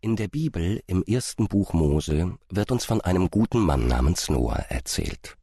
In 0.00 0.16
der 0.16 0.28
Bibel 0.28 0.82
im 0.86 1.02
ersten 1.04 1.48
Buch 1.48 1.72
Mose 1.72 2.36
wird 2.48 2.70
uns 2.70 2.84
von 2.84 3.00
einem 3.00 3.30
guten 3.30 3.60
Mann 3.60 3.86
namens 3.86 4.28
Noah 4.28 4.64
erzählt. 4.68 5.36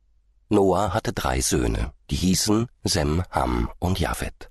Noah 0.49 0.93
hatte 0.93 1.13
drei 1.13 1.41
Söhne, 1.41 1.93
die 2.09 2.15
hießen 2.15 2.67
Sem, 2.83 3.23
Ham 3.31 3.69
und 3.79 3.99
Japhet. 3.99 4.49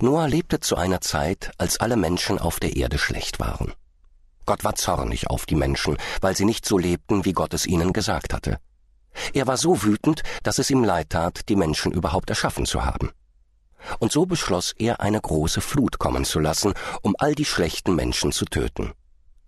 Noah 0.00 0.28
lebte 0.28 0.60
zu 0.60 0.76
einer 0.76 1.00
Zeit, 1.00 1.52
als 1.58 1.78
alle 1.78 1.96
Menschen 1.96 2.38
auf 2.38 2.60
der 2.60 2.76
Erde 2.76 2.98
schlecht 2.98 3.40
waren. 3.40 3.72
Gott 4.44 4.64
war 4.64 4.74
zornig 4.74 5.28
auf 5.28 5.46
die 5.46 5.54
Menschen, 5.54 5.96
weil 6.20 6.36
sie 6.36 6.44
nicht 6.44 6.66
so 6.66 6.78
lebten, 6.78 7.24
wie 7.24 7.32
Gott 7.32 7.54
es 7.54 7.66
ihnen 7.66 7.92
gesagt 7.92 8.32
hatte. 8.32 8.58
Er 9.32 9.46
war 9.46 9.56
so 9.56 9.82
wütend, 9.82 10.22
dass 10.42 10.58
es 10.58 10.70
ihm 10.70 10.84
leid 10.84 11.10
tat, 11.10 11.48
die 11.48 11.56
Menschen 11.56 11.92
überhaupt 11.92 12.30
erschaffen 12.30 12.66
zu 12.66 12.84
haben. 12.84 13.10
Und 13.98 14.12
so 14.12 14.26
beschloss 14.26 14.74
er, 14.78 15.00
eine 15.00 15.20
große 15.20 15.60
Flut 15.60 15.98
kommen 15.98 16.24
zu 16.24 16.40
lassen, 16.40 16.74
um 17.02 17.14
all 17.18 17.34
die 17.34 17.44
schlechten 17.44 17.94
Menschen 17.94 18.32
zu 18.32 18.44
töten. 18.44 18.92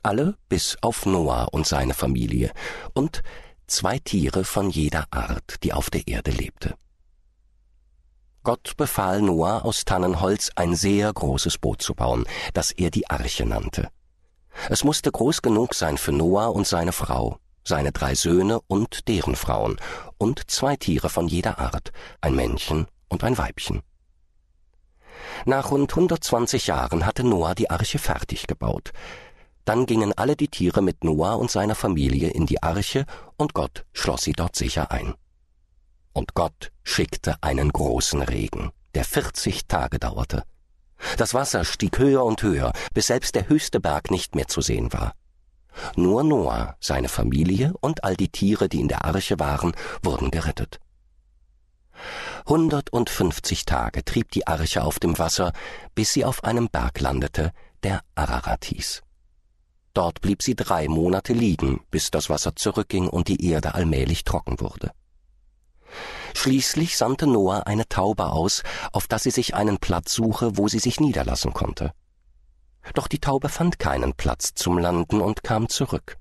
Alle 0.02 0.36
bis 0.48 0.76
auf 0.80 1.06
Noah 1.06 1.48
und 1.52 1.66
seine 1.66 1.94
Familie 1.94 2.52
und 2.94 3.22
zwei 3.66 3.98
Tiere 3.98 4.44
von 4.44 4.70
jeder 4.70 5.06
Art, 5.10 5.62
die 5.62 5.72
auf 5.72 5.90
der 5.90 6.06
Erde 6.06 6.30
lebte. 6.30 6.74
Gott 8.44 8.76
befahl 8.76 9.20
Noah 9.20 9.64
aus 9.64 9.84
Tannenholz 9.84 10.50
ein 10.56 10.74
sehr 10.74 11.12
großes 11.12 11.58
Boot 11.58 11.82
zu 11.82 11.94
bauen, 11.94 12.24
das 12.54 12.70
er 12.70 12.90
die 12.90 13.10
Arche 13.10 13.44
nannte. 13.44 13.90
Es 14.70 14.84
musste 14.84 15.12
groß 15.12 15.42
genug 15.42 15.74
sein 15.74 15.98
für 15.98 16.12
Noah 16.12 16.54
und 16.54 16.66
seine 16.66 16.92
Frau, 16.92 17.38
seine 17.64 17.92
drei 17.92 18.14
Söhne 18.14 18.60
und 18.66 19.08
deren 19.08 19.36
Frauen 19.36 19.76
und 20.16 20.50
zwei 20.50 20.76
Tiere 20.76 21.10
von 21.10 21.28
jeder 21.28 21.58
Art, 21.58 21.92
ein 22.20 22.34
Männchen 22.34 22.86
und 23.08 23.22
ein 23.22 23.36
Weibchen. 23.36 23.82
Nach 25.44 25.70
rund 25.70 25.92
120 25.92 26.66
Jahren 26.66 27.06
hatte 27.06 27.24
Noah 27.24 27.54
die 27.54 27.70
Arche 27.70 27.98
fertig 27.98 28.46
gebaut. 28.46 28.92
Dann 29.64 29.86
gingen 29.86 30.12
alle 30.16 30.36
die 30.36 30.48
Tiere 30.48 30.80
mit 30.80 31.04
Noah 31.04 31.38
und 31.38 31.50
seiner 31.50 31.74
Familie 31.74 32.30
in 32.30 32.46
die 32.46 32.62
Arche 32.62 33.04
und 33.36 33.54
Gott 33.54 33.84
schloss 33.92 34.22
sie 34.22 34.32
dort 34.32 34.56
sicher 34.56 34.90
ein. 34.90 35.14
Und 36.12 36.34
Gott 36.34 36.72
schickte 36.84 37.36
einen 37.42 37.70
großen 37.70 38.22
Regen, 38.22 38.72
der 38.94 39.04
40 39.04 39.66
Tage 39.66 39.98
dauerte. 39.98 40.44
Das 41.16 41.34
Wasser 41.34 41.64
stieg 41.64 41.98
höher 41.98 42.24
und 42.24 42.42
höher, 42.42 42.72
bis 42.92 43.08
selbst 43.08 43.34
der 43.34 43.48
höchste 43.48 43.78
Berg 43.78 44.10
nicht 44.10 44.34
mehr 44.34 44.48
zu 44.48 44.60
sehen 44.60 44.92
war. 44.92 45.12
Nur 45.96 46.24
Noah, 46.24 46.76
seine 46.80 47.08
Familie 47.08 47.72
und 47.80 48.04
all 48.04 48.16
die 48.16 48.30
Tiere, 48.30 48.68
die 48.68 48.80
in 48.80 48.88
der 48.88 49.04
Arche 49.04 49.38
waren, 49.38 49.72
wurden 50.02 50.30
gerettet. 50.30 50.80
150 52.46 53.64
Tage 53.64 54.04
trieb 54.04 54.30
die 54.32 54.46
Arche 54.46 54.84
auf 54.84 54.98
dem 54.98 55.18
Wasser, 55.18 55.52
bis 55.94 56.12
sie 56.12 56.24
auf 56.24 56.44
einem 56.44 56.68
Berg 56.68 57.00
landete, 57.00 57.52
der 57.82 58.02
Ararat 58.14 58.64
hieß. 58.64 59.02
Dort 59.94 60.20
blieb 60.20 60.42
sie 60.42 60.54
drei 60.54 60.88
Monate 60.88 61.32
liegen, 61.32 61.80
bis 61.90 62.10
das 62.10 62.30
Wasser 62.30 62.54
zurückging 62.54 63.08
und 63.08 63.28
die 63.28 63.50
Erde 63.50 63.74
allmählich 63.74 64.24
trocken 64.24 64.60
wurde. 64.60 64.92
Schließlich 66.34 66.96
sandte 66.96 67.26
Noah 67.26 67.66
eine 67.66 67.88
Taube 67.88 68.30
aus, 68.30 68.62
auf 68.92 69.06
dass 69.06 69.24
sie 69.24 69.30
sich 69.30 69.54
einen 69.54 69.78
Platz 69.78 70.12
suche, 70.12 70.56
wo 70.56 70.68
sie 70.68 70.78
sich 70.78 71.00
niederlassen 71.00 71.52
konnte. 71.52 71.92
Doch 72.94 73.08
die 73.08 73.18
Taube 73.18 73.48
fand 73.48 73.78
keinen 73.78 74.14
Platz 74.14 74.54
zum 74.54 74.78
Landen 74.78 75.20
und 75.20 75.42
kam 75.42 75.68
zurück. 75.68 76.18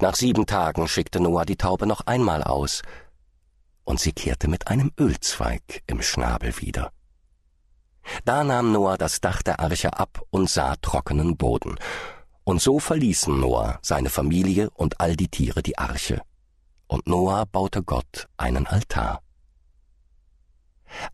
Nach 0.00 0.14
sieben 0.14 0.46
Tagen 0.46 0.88
schickte 0.88 1.20
Noah 1.20 1.44
die 1.44 1.56
Taube 1.56 1.86
noch 1.86 2.06
einmal 2.06 2.42
aus, 2.42 2.82
und 3.88 3.98
sie 3.98 4.12
kehrte 4.12 4.48
mit 4.48 4.68
einem 4.68 4.92
Ölzweig 5.00 5.82
im 5.86 6.02
Schnabel 6.02 6.60
wieder. 6.60 6.92
Da 8.26 8.44
nahm 8.44 8.70
Noah 8.70 8.98
das 8.98 9.22
Dach 9.22 9.40
der 9.40 9.60
Arche 9.60 9.98
ab 9.98 10.20
und 10.28 10.50
sah 10.50 10.76
trockenen 10.76 11.38
Boden, 11.38 11.76
und 12.44 12.60
so 12.60 12.80
verließen 12.80 13.40
Noah, 13.40 13.78
seine 13.80 14.10
Familie 14.10 14.68
und 14.70 15.00
all 15.00 15.16
die 15.16 15.28
Tiere 15.28 15.62
die 15.62 15.78
Arche. 15.78 16.20
Und 16.86 17.06
Noah 17.06 17.46
baute 17.46 17.82
Gott 17.82 18.28
einen 18.36 18.66
Altar. 18.66 19.22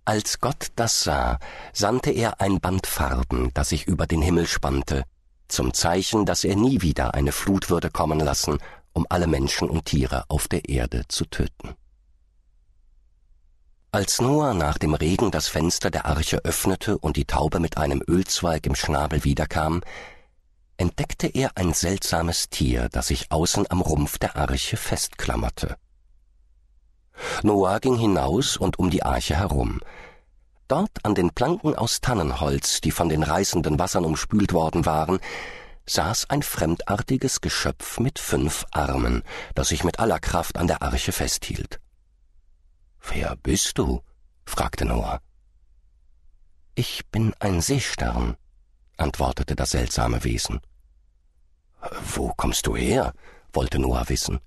Als 0.05 0.41
Gott 0.41 0.73
das 0.75 1.05
sah, 1.05 1.39
sandte 1.73 2.11
er 2.11 2.41
ein 2.41 2.61
Band 2.61 2.89
Farben, 2.89 3.53
das 3.55 3.69
sich 3.69 3.87
über 3.87 4.09
den 4.09 4.21
Himmel 4.21 4.49
spannte, 4.49 5.05
zum 5.47 5.75
Zeichen, 5.75 6.27
dass 6.27 6.43
er 6.43 6.57
nie 6.57 6.83
wieder 6.83 7.15
eine 7.15 7.31
Flut 7.31 7.71
würde 7.71 7.91
kommen 7.91 8.19
lassen, 8.19 8.59
um 8.93 9.07
alle 9.09 9.29
Menschen 9.29 9.71
und 9.71 9.85
Tiere 9.85 10.25
auf 10.29 10.49
der 10.49 10.69
Erde 10.69 11.05
zu 11.07 11.25
töten. 11.27 11.77
Als 13.95 14.21
Noah 14.21 14.55
nach 14.55 14.77
dem 14.77 14.93
Regen 14.95 15.31
das 15.31 15.47
Fenster 15.47 15.89
der 15.89 16.07
Arche 16.07 16.39
öffnete 16.39 16.99
und 16.99 17.17
die 17.17 17.27
Taube 17.27 17.61
mit 17.61 17.77
einem 17.77 18.03
Ölzweig 18.09 18.67
im 18.67 18.75
Schnabel 18.75 19.23
wiederkam, 19.23 19.83
entdeckte 20.77 21.29
er 21.29 21.53
ein 21.55 21.73
seltsames 21.73 22.51
Tier, 22.51 22.89
das 22.89 23.07
sich 23.07 23.31
außen 23.31 23.71
am 23.71 23.81
Rumpf 23.81 24.19
der 24.19 24.35
Arche 24.35 24.77
festklammerte. 24.77 25.77
Noah 27.45 27.79
ging 27.79 27.97
hinaus 27.97 28.57
und 28.57 28.81
um 28.81 28.91
die 28.91 29.05
Arche 29.05 29.37
herum. 29.37 29.81
Dort 30.67 31.05
an 31.05 31.15
den 31.15 31.31
Planken 31.31 31.77
aus 31.77 32.01
Tannenholz, 32.01 32.81
die 32.81 32.91
von 32.91 33.09
den 33.09 33.23
reißenden 33.23 33.79
Wassern 33.79 34.05
umspült 34.05 34.53
worden 34.53 34.87
waren, 34.87 35.21
saß 35.87 36.31
ein 36.31 36.43
fremdartiges 36.43 37.41
Geschöpf 37.41 38.01
mit 38.01 38.19
fünf 38.19 38.65
Armen, 38.73 39.23
das 39.55 39.69
sich 39.69 39.85
mit 39.85 40.01
aller 40.01 40.19
Kraft 40.19 40.59
an 40.59 40.67
der 40.67 40.83
Arche 40.83 41.13
festhielt. 41.13 41.79
Wer 43.07 43.37
bist 43.37 43.79
du? 43.79 44.01
fragte 44.47 44.85
Noah. 44.85 45.21
Ich 46.75 47.07
bin 47.11 47.35
ein 47.39 47.61
Seestern, 47.61 48.37
antwortete 48.97 49.55
das 49.55 49.71
seltsame 49.71 50.25
Wesen. 50.25 50.61
Wo 52.15 52.33
kommst 52.37 52.67
du 52.67 52.77
her? 52.77 53.13
wollte 53.53 53.79
Noah 53.79 54.09
wissen. 54.09 54.41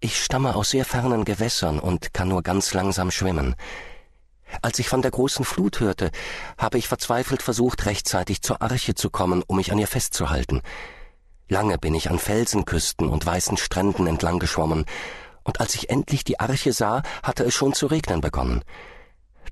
Ich 0.00 0.22
stamme 0.22 0.54
aus 0.54 0.70
sehr 0.70 0.84
fernen 0.84 1.24
Gewässern 1.24 1.78
und 1.78 2.14
kann 2.14 2.28
nur 2.28 2.42
ganz 2.42 2.72
langsam 2.74 3.10
schwimmen. 3.10 3.54
Als 4.62 4.78
ich 4.78 4.88
von 4.88 5.02
der 5.02 5.10
großen 5.10 5.44
Flut 5.44 5.80
hörte, 5.80 6.10
habe 6.56 6.78
ich 6.78 6.88
verzweifelt 6.88 7.42
versucht, 7.42 7.84
rechtzeitig 7.86 8.40
zur 8.40 8.62
Arche 8.62 8.94
zu 8.94 9.10
kommen, 9.10 9.42
um 9.46 9.56
mich 9.56 9.72
an 9.72 9.78
ihr 9.78 9.86
festzuhalten. 9.86 10.62
Lange 11.48 11.78
bin 11.78 11.94
ich 11.94 12.10
an 12.10 12.18
Felsenküsten 12.18 13.08
und 13.08 13.24
weißen 13.24 13.56
Stränden 13.56 14.06
entlang 14.06 14.38
geschwommen 14.38 14.86
und 15.48 15.60
als 15.60 15.74
ich 15.74 15.88
endlich 15.88 16.24
die 16.24 16.38
Arche 16.38 16.74
sah, 16.74 17.02
hatte 17.22 17.42
es 17.42 17.54
schon 17.54 17.72
zu 17.72 17.86
regnen 17.86 18.20
begonnen. 18.20 18.62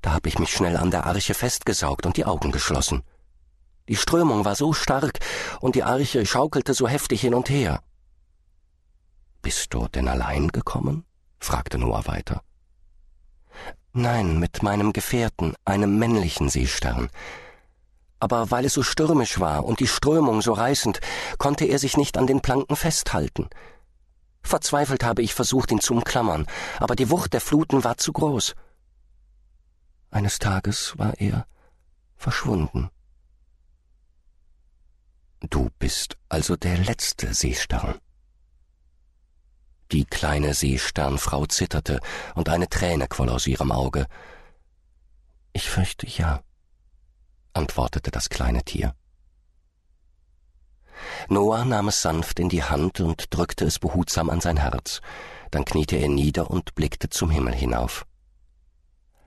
Da 0.03 0.13
habe 0.13 0.29
ich 0.29 0.37
mich 0.37 0.51
schnell 0.51 0.77
an 0.77 0.91
der 0.91 1.07
Arche 1.07 1.33
festgesaugt 1.33 2.05
und 2.05 2.17
die 2.17 2.25
Augen 2.25 2.51
geschlossen. 2.51 3.01
Die 3.89 3.95
Strömung 3.95 4.45
war 4.45 4.55
so 4.55 4.73
stark 4.73 5.17
und 5.59 5.73
die 5.73 5.81
Arche 5.81 6.23
schaukelte 6.27 6.75
so 6.75 6.87
heftig 6.87 7.21
hin 7.21 7.33
und 7.33 7.49
her. 7.49 7.81
Bist 9.41 9.73
du 9.73 9.87
denn 9.87 10.07
allein 10.07 10.49
gekommen? 10.49 11.03
fragte 11.39 11.79
Noah 11.79 12.05
weiter. 12.05 12.43
Nein, 13.93 14.37
mit 14.37 14.61
meinem 14.61 14.93
Gefährten, 14.93 15.55
einem 15.65 15.97
männlichen 15.97 16.49
Seestern. 16.49 17.09
Aber 18.19 18.51
weil 18.51 18.65
es 18.65 18.73
so 18.73 18.83
stürmisch 18.83 19.39
war 19.39 19.65
und 19.65 19.79
die 19.79 19.87
Strömung 19.87 20.43
so 20.43 20.53
reißend, 20.53 20.99
konnte 21.39 21.65
er 21.65 21.79
sich 21.79 21.97
nicht 21.97 22.19
an 22.19 22.27
den 22.27 22.41
Planken 22.41 22.75
festhalten. 22.75 23.49
Verzweifelt 24.47 25.03
habe 25.03 25.21
ich 25.21 25.33
versucht, 25.33 25.71
ihn 25.71 25.81
zu 25.81 25.93
umklammern, 25.93 26.47
aber 26.79 26.95
die 26.95 27.09
Wucht 27.09 27.33
der 27.33 27.41
Fluten 27.41 27.83
war 27.83 27.97
zu 27.97 28.13
groß. 28.13 28.55
Eines 30.09 30.39
Tages 30.39 30.97
war 30.97 31.19
er 31.19 31.45
verschwunden. 32.15 32.89
Du 35.41 35.69
bist 35.77 36.17
also 36.29 36.55
der 36.55 36.77
letzte 36.77 37.33
Seestern. 37.33 37.99
Die 39.91 40.05
kleine 40.05 40.53
Seesternfrau 40.53 41.45
zitterte, 41.45 41.99
und 42.35 42.47
eine 42.47 42.69
Träne 42.69 43.07
quoll 43.07 43.29
aus 43.29 43.47
ihrem 43.47 43.71
Auge. 43.71 44.07
Ich 45.51 45.69
fürchte 45.69 46.07
ja, 46.07 46.41
antwortete 47.53 48.11
das 48.11 48.29
kleine 48.29 48.63
Tier. 48.63 48.95
Noah 51.29 51.65
nahm 51.65 51.89
es 51.89 52.01
sanft 52.01 52.39
in 52.39 52.49
die 52.49 52.63
Hand 52.63 53.01
und 53.01 53.33
drückte 53.33 53.65
es 53.65 53.79
behutsam 53.79 54.29
an 54.29 54.39
sein 54.39 54.57
Herz. 54.57 55.01
Dann 55.51 55.65
kniete 55.65 55.97
er 55.97 56.07
nieder 56.07 56.49
und 56.49 56.75
blickte 56.75 57.09
zum 57.09 57.29
Himmel 57.29 57.53
hinauf. 57.53 58.05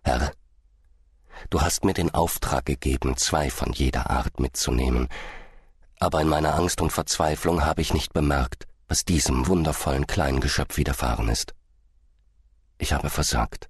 Herr, 0.02 0.32
du 1.50 1.60
hast 1.60 1.84
mir 1.84 1.94
den 1.94 2.12
Auftrag 2.12 2.64
gegeben, 2.64 3.16
zwei 3.16 3.50
von 3.50 3.72
jeder 3.72 4.08
Art 4.10 4.40
mitzunehmen, 4.40 5.08
aber 5.98 6.22
in 6.22 6.28
meiner 6.28 6.54
Angst 6.54 6.80
und 6.80 6.90
Verzweiflung 6.90 7.64
habe 7.64 7.82
ich 7.82 7.92
nicht 7.92 8.14
bemerkt, 8.14 8.66
was 8.88 9.04
diesem 9.04 9.46
wundervollen 9.46 10.06
kleinen 10.06 10.40
Geschöpf 10.40 10.78
widerfahren 10.78 11.28
ist. 11.28 11.54
Ich 12.78 12.94
habe 12.94 13.10
versagt. 13.10 13.68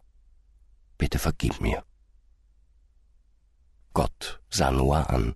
Bitte 0.96 1.18
vergib 1.18 1.60
mir. 1.60 1.82
Gott 3.92 4.40
sah 4.48 4.70
Noah 4.70 5.10
an. 5.10 5.34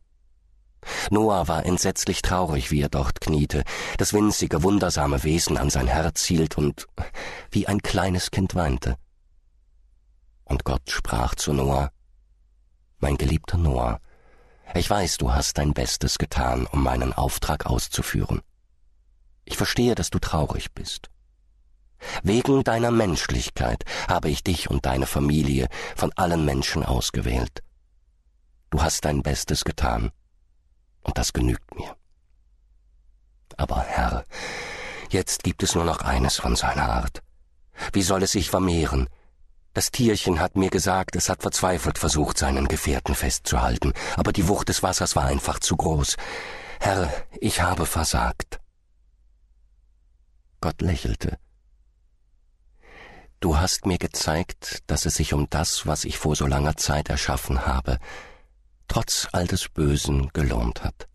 Noah 1.10 1.48
war 1.48 1.64
entsetzlich 1.66 2.22
traurig, 2.22 2.70
wie 2.70 2.82
er 2.82 2.88
dort 2.88 3.20
kniete, 3.20 3.64
das 3.98 4.12
winzige, 4.12 4.62
wundersame 4.62 5.22
Wesen 5.22 5.56
an 5.56 5.70
sein 5.70 5.86
Herz 5.86 6.24
hielt 6.24 6.58
und 6.58 6.86
wie 7.50 7.66
ein 7.66 7.80
kleines 7.82 8.30
Kind 8.30 8.54
weinte. 8.54 8.96
Und 10.44 10.64
Gott 10.64 10.90
sprach 10.90 11.34
zu 11.34 11.52
Noah, 11.52 11.90
Mein 12.98 13.16
geliebter 13.16 13.58
Noah, 13.58 14.00
Ich 14.74 14.88
weiß, 14.88 15.18
du 15.18 15.32
hast 15.32 15.58
dein 15.58 15.72
Bestes 15.72 16.18
getan, 16.18 16.66
um 16.66 16.82
meinen 16.82 17.12
Auftrag 17.12 17.66
auszuführen. 17.66 18.40
Ich 19.44 19.56
verstehe, 19.56 19.94
dass 19.94 20.10
du 20.10 20.18
traurig 20.18 20.72
bist. 20.72 21.10
Wegen 22.22 22.64
deiner 22.64 22.90
Menschlichkeit 22.90 23.84
habe 24.08 24.28
ich 24.28 24.42
dich 24.42 24.70
und 24.70 24.86
deine 24.86 25.06
Familie 25.06 25.68
von 25.96 26.12
allen 26.16 26.44
Menschen 26.44 26.84
ausgewählt. 26.84 27.62
Du 28.70 28.82
hast 28.82 29.04
dein 29.04 29.22
Bestes 29.22 29.64
getan, 29.64 30.10
und 31.04 31.16
das 31.16 31.32
genügt 31.32 31.74
mir. 31.76 31.96
Aber 33.56 33.80
Herr, 33.80 34.24
jetzt 35.10 35.44
gibt 35.44 35.62
es 35.62 35.74
nur 35.74 35.84
noch 35.84 36.00
eines 36.00 36.36
von 36.36 36.56
seiner 36.56 36.88
Art. 36.88 37.22
Wie 37.92 38.02
soll 38.02 38.22
es 38.22 38.32
sich 38.32 38.50
vermehren? 38.50 39.08
Das 39.74 39.90
Tierchen 39.90 40.38
hat 40.40 40.56
mir 40.56 40.70
gesagt, 40.70 41.16
es 41.16 41.28
hat 41.28 41.42
verzweifelt 41.42 41.98
versucht, 41.98 42.38
seinen 42.38 42.68
Gefährten 42.68 43.14
festzuhalten, 43.14 43.92
aber 44.16 44.32
die 44.32 44.48
Wucht 44.48 44.68
des 44.68 44.82
Wassers 44.82 45.16
war 45.16 45.24
einfach 45.24 45.58
zu 45.58 45.76
groß. 45.76 46.16
Herr, 46.80 47.12
ich 47.40 47.60
habe 47.60 47.86
versagt. 47.86 48.60
Gott 50.60 50.80
lächelte. 50.80 51.38
Du 53.40 53.58
hast 53.58 53.84
mir 53.84 53.98
gezeigt, 53.98 54.82
dass 54.86 55.06
es 55.06 55.16
sich 55.16 55.34
um 55.34 55.50
das, 55.50 55.86
was 55.86 56.04
ich 56.04 56.18
vor 56.18 56.36
so 56.36 56.46
langer 56.46 56.76
Zeit 56.76 57.10
erschaffen 57.10 57.66
habe, 57.66 57.98
trotz 58.88 59.28
all 59.32 59.46
des 59.46 59.68
Bösen 59.68 60.30
gelohnt 60.32 60.84
hat. 60.84 61.08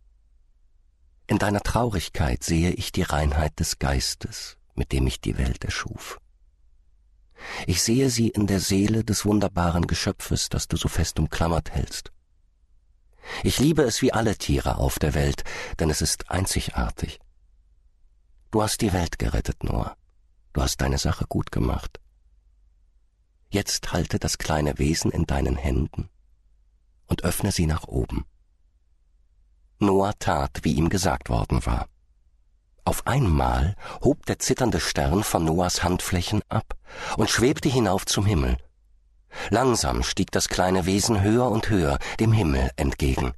In 1.27 1.37
deiner 1.37 1.61
Traurigkeit 1.61 2.43
sehe 2.43 2.71
ich 2.71 2.91
die 2.91 3.03
Reinheit 3.03 3.59
des 3.59 3.79
Geistes, 3.79 4.57
mit 4.75 4.91
dem 4.91 5.05
ich 5.07 5.21
die 5.21 5.37
Welt 5.37 5.63
erschuf. 5.63 6.19
Ich 7.67 7.81
sehe 7.83 8.09
sie 8.09 8.29
in 8.29 8.47
der 8.47 8.59
Seele 8.59 9.03
des 9.03 9.25
wunderbaren 9.25 9.87
Geschöpfes, 9.87 10.49
das 10.49 10.67
du 10.67 10.75
so 10.75 10.87
fest 10.87 11.19
umklammert 11.19 11.71
hältst. 11.71 12.11
Ich 13.43 13.59
liebe 13.59 13.83
es 13.83 14.01
wie 14.01 14.11
alle 14.11 14.37
Tiere 14.37 14.77
auf 14.77 14.97
der 14.99 15.13
Welt, 15.13 15.43
denn 15.79 15.89
es 15.89 16.01
ist 16.01 16.31
einzigartig. 16.31 17.19
Du 18.51 18.63
hast 18.63 18.81
die 18.81 18.91
Welt 18.91 19.19
gerettet, 19.19 19.63
Noah. 19.63 19.95
Du 20.53 20.61
hast 20.61 20.81
deine 20.81 20.97
Sache 20.97 21.25
gut 21.29 21.51
gemacht. 21.51 21.99
Jetzt 23.51 23.91
halte 23.93 24.17
das 24.17 24.39
kleine 24.39 24.79
Wesen 24.79 25.11
in 25.11 25.25
deinen 25.25 25.55
Händen 25.55 26.09
und 27.09 27.23
öffne 27.23 27.51
sie 27.51 27.65
nach 27.65 27.87
oben. 27.87 28.25
Noah 29.79 30.13
tat, 30.17 30.59
wie 30.63 30.73
ihm 30.73 30.89
gesagt 30.89 31.29
worden 31.29 31.65
war. 31.65 31.87
Auf 32.85 33.05
einmal 33.05 33.75
hob 34.01 34.25
der 34.25 34.39
zitternde 34.39 34.79
Stern 34.79 35.23
von 35.23 35.45
Noahs 35.45 35.83
Handflächen 35.83 36.41
ab 36.49 36.75
und 37.17 37.29
schwebte 37.29 37.69
hinauf 37.69 38.05
zum 38.05 38.25
Himmel. 38.25 38.57
Langsam 39.49 40.03
stieg 40.03 40.31
das 40.31 40.49
kleine 40.49 40.85
Wesen 40.85 41.21
höher 41.21 41.49
und 41.51 41.69
höher 41.69 41.99
dem 42.19 42.31
Himmel 42.31 42.71
entgegen. 42.77 43.33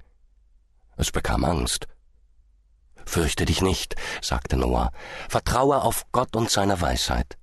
Es 0.96 1.12
bekam 1.12 1.44
Angst 1.44 1.88
Fürchte 3.06 3.46
dich 3.46 3.62
nicht, 3.62 3.96
sagte 4.22 4.58
Noah, 4.58 4.92
vertraue 5.30 5.82
auf 5.82 6.06
Gott 6.12 6.36
und 6.36 6.50
seine 6.50 6.80
Weisheit. 6.82 7.38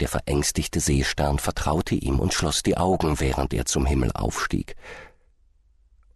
Der 0.00 0.08
verängstigte 0.08 0.80
Seestern 0.80 1.38
vertraute 1.38 1.94
ihm 1.94 2.20
und 2.20 2.32
schloss 2.32 2.62
die 2.62 2.76
Augen, 2.76 3.20
während 3.20 3.52
er 3.52 3.64
zum 3.64 3.84
Himmel 3.84 4.12
aufstieg. 4.12 4.76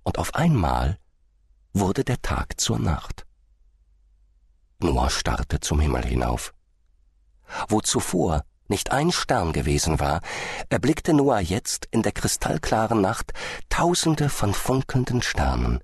Und 0.04 0.18
auf 0.18 0.34
einmal 0.34 0.98
wurde 1.72 2.04
der 2.04 2.20
Tag 2.22 2.60
zur 2.60 2.78
Nacht. 2.78 3.26
Noah 4.78 5.10
starrte 5.10 5.60
zum 5.60 5.80
Himmel 5.80 6.04
hinauf. 6.04 6.54
Wo 7.68 7.80
zuvor 7.80 8.44
nicht 8.68 8.92
ein 8.92 9.12
Stern 9.12 9.52
gewesen 9.52 10.00
war, 10.00 10.20
erblickte 10.68 11.12
Noah 11.12 11.40
jetzt 11.40 11.86
in 11.90 12.02
der 12.02 12.12
kristallklaren 12.12 13.00
Nacht 13.00 13.32
Tausende 13.68 14.28
von 14.28 14.54
funkelnden 14.54 15.22
Sternen. 15.22 15.82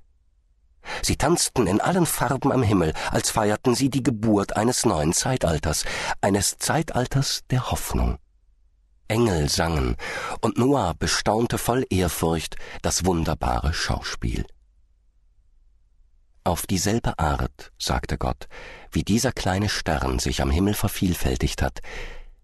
Sie 1.02 1.16
tanzten 1.16 1.66
in 1.66 1.80
allen 1.80 2.06
Farben 2.06 2.52
am 2.52 2.62
Himmel, 2.62 2.92
als 3.10 3.30
feierten 3.30 3.74
sie 3.74 3.90
die 3.90 4.02
Geburt 4.02 4.56
eines 4.56 4.84
neuen 4.84 5.12
Zeitalters, 5.12 5.84
eines 6.20 6.58
Zeitalters 6.58 7.40
der 7.50 7.70
Hoffnung. 7.70 8.18
Engel 9.08 9.48
sangen, 9.48 9.96
und 10.42 10.58
Noah 10.58 10.94
bestaunte 10.94 11.56
voll 11.56 11.86
Ehrfurcht 11.88 12.56
das 12.82 13.06
wunderbare 13.06 13.72
Schauspiel. 13.72 14.44
Auf 16.44 16.66
dieselbe 16.66 17.18
Art, 17.18 17.72
sagte 17.78 18.16
Gott, 18.16 18.48
wie 18.90 19.02
dieser 19.02 19.32
kleine 19.32 19.68
Stern 19.68 20.18
sich 20.18 20.40
am 20.40 20.50
Himmel 20.50 20.74
vervielfältigt 20.74 21.62
hat, 21.62 21.80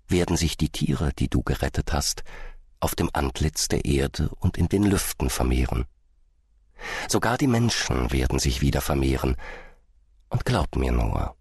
werden 0.09 0.37
sich 0.37 0.57
die 0.57 0.69
Tiere, 0.69 1.13
die 1.19 1.29
du 1.29 1.43
gerettet 1.43 1.93
hast, 1.93 2.23
auf 2.81 2.95
dem 2.95 3.09
Antlitz 3.13 3.69
der 3.69 3.85
Erde 3.85 4.31
und 4.41 4.59
in 4.59 4.69
den 4.69 4.83
Lüften 4.83 5.31
vermehren. 5.31 5.87
Sogar 7.09 7.39
die 7.39 7.47
Menschen 7.47 8.13
werden 8.13 8.39
sich 8.39 8.61
wieder 8.61 8.81
vermehren. 8.81 9.37
Und 10.29 10.45
glaub 10.45 10.77
mir, 10.77 10.93
Noah, 10.93 11.37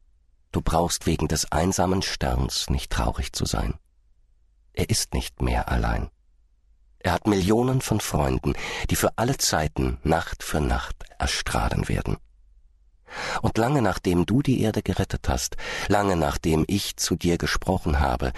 du 0.52 0.62
brauchst 0.62 1.06
wegen 1.06 1.28
des 1.28 1.52
einsamen 1.52 2.02
Sterns 2.02 2.70
nicht 2.70 2.92
traurig 2.92 3.34
zu 3.34 3.46
sein. 3.46 3.76
Er 4.74 4.90
ist 4.90 5.14
nicht 5.14 5.42
mehr 5.42 5.70
allein. 5.70 6.10
Er 7.00 7.12
hat 7.12 7.28
Millionen 7.28 7.82
von 7.82 8.00
Freunden, 8.00 8.54
die 8.90 8.96
für 8.96 9.18
alle 9.18 9.38
Zeiten 9.38 9.98
Nacht 10.04 10.42
für 10.42 10.62
Nacht 10.62 11.04
erstrahlen 11.20 11.90
werden. 11.90 12.18
Und 13.42 13.58
lange 13.58 13.82
nachdem 13.82 14.26
du 14.26 14.42
die 14.42 14.62
Erde 14.62 14.82
gerettet 14.82 15.30
hast, 15.30 15.58
lange 15.88 16.16
nachdem 16.16 16.64
ich 16.68 16.98
zu 16.98 17.16
dir 17.16 17.38
gesprochen 17.38 18.00
habe, 18.00 18.32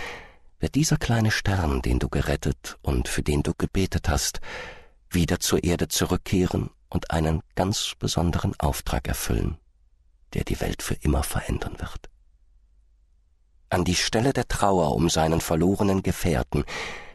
wird 0.60 0.76
dieser 0.76 0.98
kleine 0.98 1.32
Stern, 1.32 1.82
den 1.82 2.00
du 2.00 2.10
gerettet 2.10 2.78
und 2.82 3.08
für 3.08 3.24
den 3.24 3.44
du 3.44 3.54
gebetet 3.54 4.10
hast, 4.10 4.42
wieder 5.10 5.40
zur 5.40 5.64
Erde 5.64 5.88
zurückkehren 5.88 6.72
und 6.96 7.12
einen 7.12 7.42
ganz 7.56 7.94
besonderen 8.00 8.58
Auftrag 8.58 9.08
erfüllen, 9.10 9.58
der 10.34 10.46
die 10.46 10.62
Welt 10.62 10.82
für 10.82 10.94
immer 10.94 11.24
verändern 11.24 11.78
wird. 11.80 12.10
An 13.70 13.84
die 13.84 13.96
Stelle 13.96 14.32
der 14.32 14.48
Trauer 14.48 14.96
um 14.96 15.10
seinen 15.10 15.42
verlorenen 15.42 16.04
Gefährten 16.04 16.64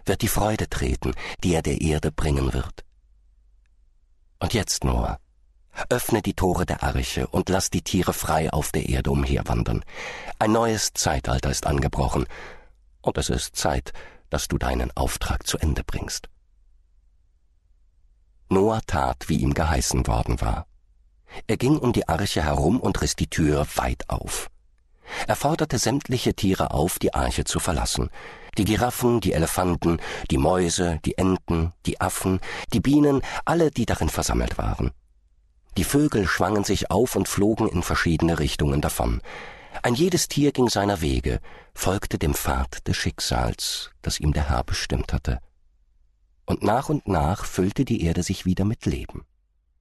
wird 0.04 0.20
die 0.20 0.28
Freude 0.28 0.68
treten, 0.68 1.14
die 1.42 1.54
er 1.54 1.62
der 1.62 1.80
Erde 1.80 2.12
bringen 2.12 2.52
wird. 2.52 2.84
Und 4.38 4.52
jetzt, 4.52 4.84
Noah, 4.84 5.18
öffne 5.88 6.20
die 6.20 6.34
Tore 6.34 6.66
der 6.66 6.82
Arche 6.82 7.26
und 7.26 7.48
lass 7.48 7.70
die 7.70 7.82
Tiere 7.82 8.12
frei 8.12 8.52
auf 8.52 8.72
der 8.72 8.86
Erde 8.86 9.10
umherwandern. 9.10 9.82
Ein 10.38 10.52
neues 10.52 10.92
Zeitalter 10.92 11.50
ist 11.50 11.66
angebrochen, 11.66 12.26
und 13.00 13.16
es 13.16 13.30
ist 13.30 13.56
Zeit, 13.56 13.94
dass 14.28 14.46
du 14.46 14.58
deinen 14.58 14.94
Auftrag 14.94 15.46
zu 15.46 15.56
Ende 15.56 15.84
bringst. 15.84 16.28
Noah 18.52 18.80
tat, 18.84 19.28
wie 19.28 19.36
ihm 19.36 19.54
geheißen 19.54 20.08
worden 20.08 20.40
war. 20.40 20.66
Er 21.46 21.56
ging 21.56 21.78
um 21.78 21.92
die 21.92 22.08
Arche 22.08 22.42
herum 22.42 22.80
und 22.80 23.00
riss 23.00 23.14
die 23.14 23.30
Tür 23.30 23.64
weit 23.76 24.10
auf. 24.10 24.50
Er 25.28 25.36
forderte 25.36 25.78
sämtliche 25.78 26.34
Tiere 26.34 26.72
auf, 26.72 26.98
die 26.98 27.14
Arche 27.14 27.44
zu 27.44 27.60
verlassen. 27.60 28.10
Die 28.58 28.64
Giraffen, 28.64 29.20
die 29.20 29.34
Elefanten, 29.34 30.00
die 30.32 30.38
Mäuse, 30.38 30.98
die 31.04 31.16
Enten, 31.16 31.72
die 31.86 32.00
Affen, 32.00 32.40
die 32.72 32.80
Bienen, 32.80 33.22
alle, 33.44 33.70
die 33.70 33.86
darin 33.86 34.08
versammelt 34.08 34.58
waren. 34.58 34.90
Die 35.76 35.84
Vögel 35.84 36.26
schwangen 36.26 36.64
sich 36.64 36.90
auf 36.90 37.14
und 37.14 37.28
flogen 37.28 37.68
in 37.68 37.84
verschiedene 37.84 38.40
Richtungen 38.40 38.80
davon. 38.80 39.22
Ein 39.84 39.94
jedes 39.94 40.26
Tier 40.26 40.50
ging 40.50 40.68
seiner 40.68 41.00
Wege, 41.00 41.38
folgte 41.72 42.18
dem 42.18 42.34
Pfad 42.34 42.88
des 42.88 42.96
Schicksals, 42.96 43.90
das 44.02 44.18
ihm 44.18 44.32
der 44.32 44.48
Herr 44.48 44.64
bestimmt 44.64 45.12
hatte 45.12 45.40
und 46.50 46.64
nach 46.64 46.88
und 46.88 47.06
nach 47.06 47.44
füllte 47.44 47.84
die 47.84 48.02
Erde 48.02 48.24
sich 48.24 48.44
wieder 48.44 48.64
mit 48.64 48.84
Leben, 48.84 49.24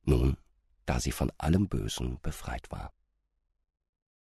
nun, 0.04 0.38
da 0.86 1.00
sie 1.00 1.12
von 1.12 1.32
allem 1.40 1.68
Bösen 1.68 2.20
befreit 2.22 2.70
war. 2.70 2.94